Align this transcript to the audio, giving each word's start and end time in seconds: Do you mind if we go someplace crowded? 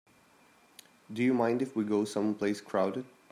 Do 1.13 1.21
you 1.21 1.31
mind 1.31 1.61
if 1.61 1.75
we 1.75 1.83
go 1.83 2.05
someplace 2.05 2.59
crowded? 2.59 3.05